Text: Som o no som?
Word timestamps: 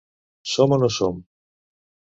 Som 0.53 0.73
o 0.79 0.81
no 0.85 0.89
som? 0.97 1.21